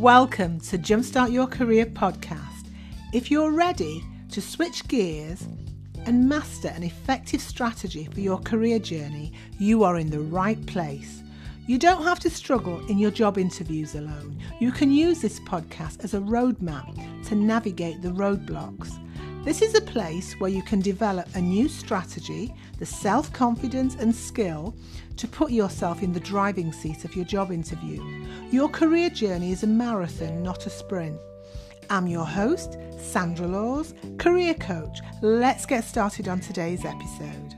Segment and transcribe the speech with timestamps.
[0.00, 2.68] Welcome to Jumpstart Your Career podcast.
[3.12, 5.46] If you're ready to switch gears
[6.06, 11.22] and master an effective strategy for your career journey, you are in the right place.
[11.66, 14.38] You don't have to struggle in your job interviews alone.
[14.58, 16.96] You can use this podcast as a roadmap
[17.28, 18.98] to navigate the roadblocks
[19.42, 24.14] this is a place where you can develop a new strategy, the self confidence and
[24.14, 24.74] skill
[25.16, 28.02] to put yourself in the driving seat of your job interview.
[28.50, 31.16] Your career journey is a marathon, not a sprint.
[31.88, 34.98] I'm your host, Sandra Laws, career coach.
[35.22, 37.54] Let's get started on today's episode.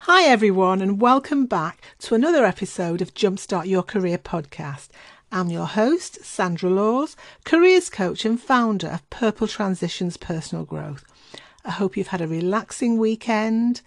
[0.00, 4.88] Hi, everyone, and welcome back to another episode of Jumpstart Your Career podcast.
[5.34, 11.04] I'm your host, Sandra Laws, careers coach and founder of Purple Transitions Personal Growth.
[11.64, 13.80] I hope you've had a relaxing weekend.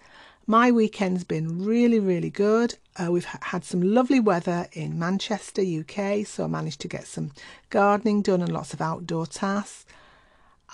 [0.46, 2.74] My weekend's been really, really good.
[3.02, 7.30] Uh, we've had some lovely weather in Manchester, UK, so I managed to get some
[7.70, 9.86] gardening done and lots of outdoor tasks.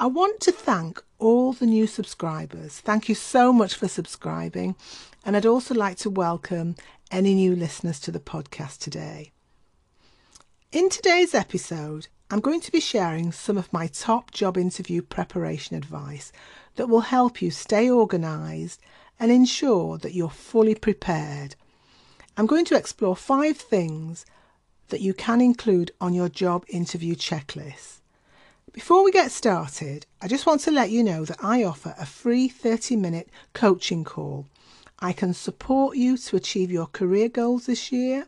[0.00, 2.80] I want to thank all the new subscribers.
[2.80, 4.74] Thank you so much for subscribing.
[5.24, 6.74] And I'd also like to welcome
[7.12, 9.30] any new listeners to the podcast today.
[10.74, 15.76] In today's episode, I'm going to be sharing some of my top job interview preparation
[15.76, 16.32] advice
[16.74, 18.80] that will help you stay organised
[19.20, 21.54] and ensure that you're fully prepared.
[22.36, 24.26] I'm going to explore five things
[24.88, 28.00] that you can include on your job interview checklist.
[28.72, 32.04] Before we get started, I just want to let you know that I offer a
[32.04, 34.48] free 30 minute coaching call.
[34.98, 38.26] I can support you to achieve your career goals this year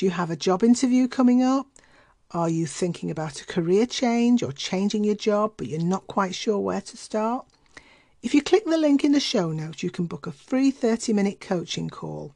[0.00, 1.66] do you have a job interview coming up?
[2.30, 6.34] Are you thinking about a career change or changing your job but you're not quite
[6.34, 7.46] sure where to start?
[8.22, 11.12] If you click the link in the show notes, you can book a free 30
[11.12, 12.34] minute coaching call.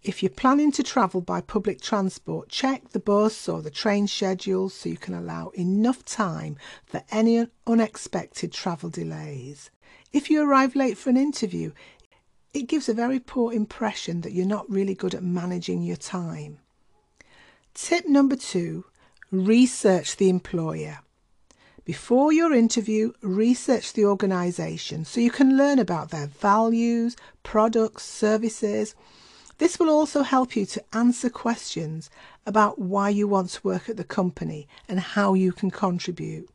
[0.03, 4.67] If you're planning to travel by public transport, check the bus or the train schedule
[4.67, 9.69] so you can allow enough time for any unexpected travel delays.
[10.11, 11.71] If you arrive late for an interview,
[12.53, 16.59] it gives a very poor impression that you're not really good at managing your time.
[17.73, 18.83] Tip number two
[19.31, 20.99] research the employer.
[21.85, 28.93] Before your interview, research the organisation so you can learn about their values, products, services
[29.57, 32.11] this will also help you to answer questions
[32.45, 36.47] about why you want to work at the company and how you can contribute.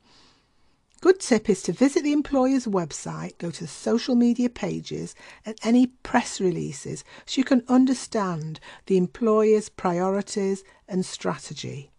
[1.01, 5.89] Good tip is to visit the employer's website, go to social media pages and any
[5.89, 11.91] press releases so you can understand the employer's priorities and strategy.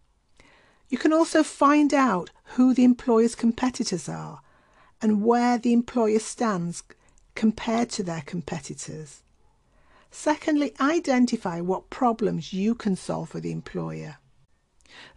[0.88, 4.40] You can also find out who the employer's competitors are
[5.02, 6.82] and where the employer stands
[7.34, 9.22] compared to their competitors.
[10.16, 14.18] Secondly, identify what problems you can solve for the employer.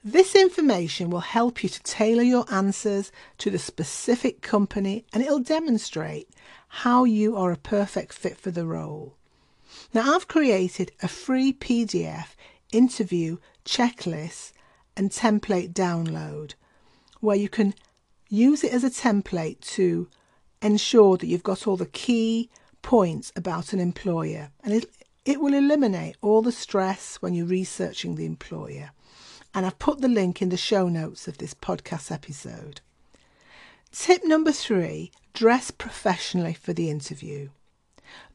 [0.03, 5.37] This information will help you to tailor your answers to the specific company and it'll
[5.37, 6.31] demonstrate
[6.81, 9.15] how you are a perfect fit for the role.
[9.93, 12.29] Now, I've created a free PDF
[12.71, 14.51] interview checklist
[14.97, 16.55] and template download
[17.19, 17.75] where you can
[18.29, 20.09] use it as a template to
[20.63, 22.49] ensure that you've got all the key
[22.81, 24.85] points about an employer and it,
[25.25, 28.91] it will eliminate all the stress when you're researching the employer.
[29.53, 32.81] And I've put the link in the show notes of this podcast episode.
[33.91, 37.49] Tip number three dress professionally for the interview.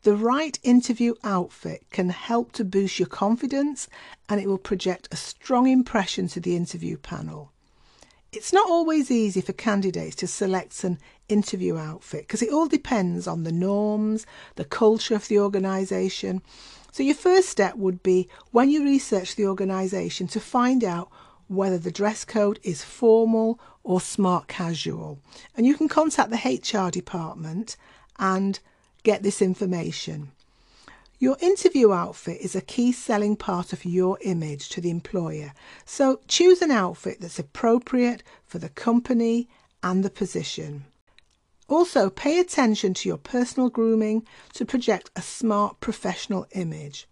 [0.02, 3.88] The right interview outfit can help to boost your confidence
[4.28, 7.51] and it will project a strong impression to the interview panel.
[8.34, 10.98] It's not always easy for candidates to select an
[11.28, 14.24] interview outfit because it all depends on the norms,
[14.56, 16.40] the culture of the organisation.
[16.92, 21.10] So, your first step would be when you research the organisation to find out
[21.48, 25.18] whether the dress code is formal or smart casual.
[25.54, 26.40] And you can contact the
[26.78, 27.76] HR department
[28.18, 28.58] and
[29.02, 30.32] get this information.
[31.22, 35.52] Your interview outfit is a key selling part of your image to the employer,
[35.84, 39.48] so choose an outfit that's appropriate for the company
[39.84, 40.84] and the position.
[41.68, 47.06] Also, pay attention to your personal grooming to project a smart professional image.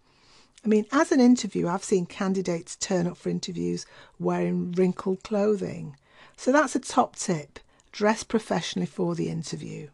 [0.65, 3.87] I mean, as an interviewer, I've seen candidates turn up for interviews
[4.19, 5.95] wearing wrinkled clothing.
[6.37, 7.61] So that's a top tip
[7.93, 9.87] dress professionally for the interview.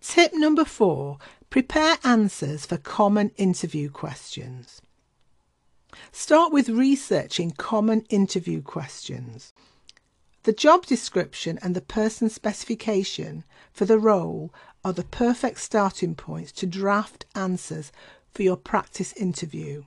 [0.00, 1.18] Tip number four
[1.50, 4.80] Prepare answers for common interview questions.
[6.12, 9.52] Start with researching common interview questions.
[10.44, 13.42] The job description and the person specification
[13.72, 14.54] for the role
[14.84, 17.90] are the perfect starting points to draft answers
[18.30, 19.82] for your practice interview.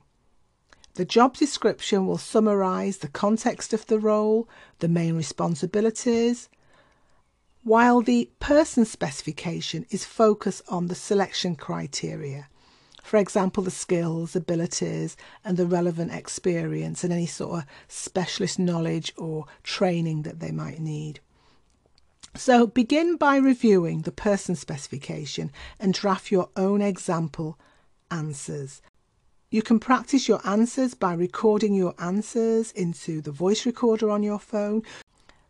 [0.96, 4.46] The job description will summarise the context of the role,
[4.80, 6.50] the main responsibilities,
[7.64, 12.46] while the person specification is focused on the selection criteria.
[13.02, 19.12] For example, the skills, abilities, and the relevant experience, and any sort of specialist knowledge
[19.16, 21.20] or training that they might need.
[22.36, 25.50] So, begin by reviewing the person specification
[25.80, 27.58] and draft your own example
[28.10, 28.82] answers.
[29.50, 34.38] You can practice your answers by recording your answers into the voice recorder on your
[34.40, 34.82] phone.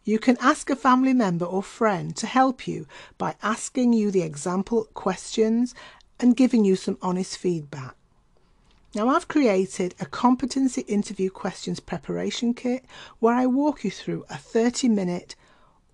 [0.06, 2.86] You can ask a family member or friend to help you
[3.16, 5.74] by asking you the example questions
[6.20, 7.94] and giving you some honest feedback.
[8.94, 12.84] Now, I've created a competency interview questions preparation kit
[13.18, 15.36] where I walk you through a 30 minute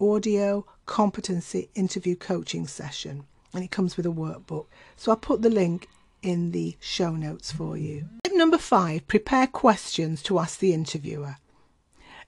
[0.00, 4.66] audio competency interview coaching session, and it comes with a workbook.
[4.96, 5.86] So I'll put the link
[6.20, 8.08] in the show notes for you.
[8.24, 11.36] Tip number five prepare questions to ask the interviewer.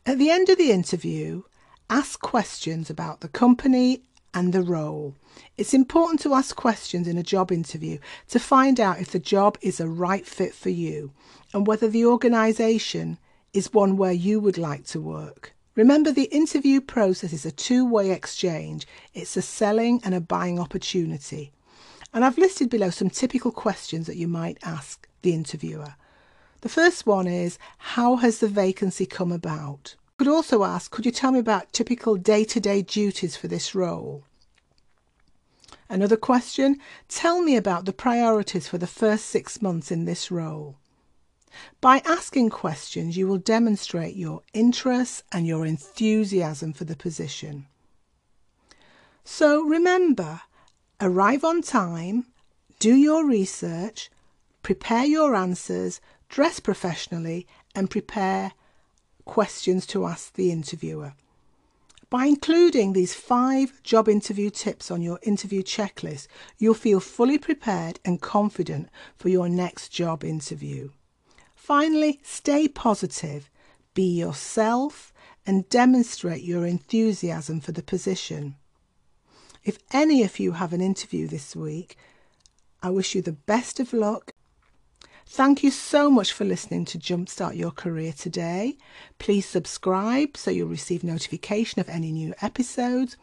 [0.07, 1.43] At the end of the interview,
[1.91, 4.03] Ask questions about the company
[4.33, 5.17] and the role.
[5.57, 7.99] It's important to ask questions in a job interview
[8.29, 11.11] to find out if the job is a right fit for you
[11.53, 13.19] and whether the organisation
[13.53, 15.55] is one where you would like to work.
[15.75, 20.59] Remember, the interview process is a two way exchange, it's a selling and a buying
[20.61, 21.51] opportunity.
[22.15, 25.95] And I've listed below some typical questions that you might ask the interviewer.
[26.63, 29.97] The first one is How has the vacancy come about?
[30.23, 33.75] Could also ask, could you tell me about typical day to day duties for this
[33.75, 34.23] role?
[35.89, 36.79] Another question,
[37.09, 40.79] tell me about the priorities for the first six months in this role.
[41.81, 47.67] By asking questions, you will demonstrate your interest and your enthusiasm for the position.
[49.25, 50.43] So remember,
[51.01, 52.27] arrive on time,
[52.79, 54.09] do your research,
[54.63, 57.45] prepare your answers, dress professionally,
[57.75, 58.53] and prepare
[59.25, 61.15] questions to ask the interviewer.
[62.11, 66.27] By including these five job interview tips on your interview checklist,
[66.59, 70.91] you'll feel fully prepared and confident for your next job interview.
[71.55, 73.49] Finally, stay positive,
[73.95, 75.13] be yourself,
[75.47, 78.57] and demonstrate your enthusiasm for the position.
[79.65, 81.97] If any of you have an interview this week,
[82.83, 84.33] I wish you the best of luck
[85.29, 88.77] Thank you so much for listening to Jumpstart Your Career today.
[89.21, 93.17] Please subscribe so you'll receive notification of any new episodes.